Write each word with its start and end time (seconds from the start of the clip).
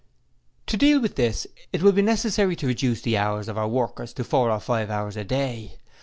'To 0.65 0.77
deal 0.77 0.99
with 0.99 1.15
this, 1.15 1.45
it 1.71 1.83
will 1.83 1.91
be 1.91 2.01
necessary 2.01 2.55
to 2.55 2.65
reduce 2.65 3.01
the 3.03 3.15
hours 3.15 3.47
of 3.47 3.55
our 3.55 3.67
workers 3.67 4.13
to 4.13 4.23
four 4.23 4.49
or 4.49 4.59
five 4.59 4.89
hours 4.89 5.15
a 5.15 5.23
day... 5.23 5.77